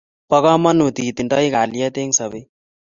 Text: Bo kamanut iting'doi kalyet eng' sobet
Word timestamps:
Bo 0.29 0.37
kamanut 0.43 0.95
iting'doi 1.09 1.47
kalyet 1.55 1.95
eng' 2.01 2.15
sobet 2.17 2.45